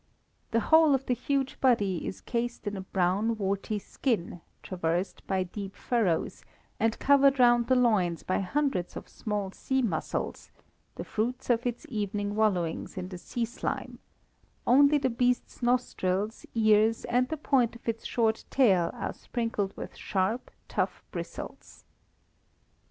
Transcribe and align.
The 0.49 0.61
whole 0.71 0.95
of 0.95 1.05
the 1.05 1.13
huge 1.13 1.59
body 1.61 2.07
is 2.07 2.21
cased 2.21 2.65
in 2.65 2.75
a 2.75 2.81
brown 2.81 3.37
warty 3.37 3.77
skin, 3.77 4.41
traversed 4.63 5.21
by 5.27 5.43
deep 5.43 5.75
furrows, 5.75 6.43
and 6.79 6.97
covered 6.97 7.37
round 7.37 7.67
the 7.67 7.75
loins 7.75 8.23
by 8.23 8.39
hundreds 8.39 8.97
of 8.97 9.07
small 9.07 9.51
sea 9.51 9.83
mussels, 9.83 10.49
the 10.95 11.03
fruits 11.03 11.51
of 11.51 11.67
its 11.67 11.85
evening 11.87 12.33
wallowings 12.33 12.97
in 12.97 13.09
the 13.09 13.19
sea 13.19 13.45
slime; 13.45 13.99
only 14.65 14.97
the 14.97 15.11
beast's 15.11 15.61
nostrils, 15.61 16.47
ears, 16.55 17.05
and 17.05 17.29
the 17.29 17.37
point 17.37 17.75
of 17.75 17.87
its 17.87 18.03
short 18.07 18.45
tail 18.49 18.89
are 18.95 19.13
sprinkled 19.13 19.77
with 19.77 19.95
sharp, 19.95 20.49
tough 20.67 21.03
bristles. 21.11 21.85